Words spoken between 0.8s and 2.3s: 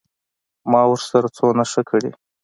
ورسره څونه ښه کړي.